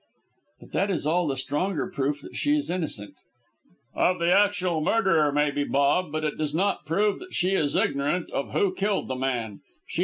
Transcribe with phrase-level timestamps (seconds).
[0.61, 3.13] "But that is all the stronger proof that she is innocent."
[3.93, 8.31] "Of the actual murder, maybe, Bob; but it does not prove that she is ignorant
[8.31, 9.61] of who killed the man.